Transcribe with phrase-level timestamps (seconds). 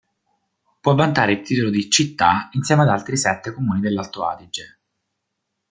[0.79, 4.79] Può vantare il titolo di "città", insieme ad altri sette comuni dell'Alto Adige.